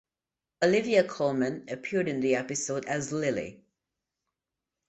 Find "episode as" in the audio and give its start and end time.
2.33-3.11